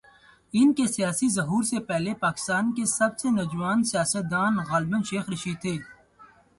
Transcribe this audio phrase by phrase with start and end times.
[0.53, 5.25] ان کے سیاسی ظہور سے پہلے، پاکستان کے سب سے "نوجوان سیاست دان" غالبا شیخ
[5.29, 5.75] رشید تھے۔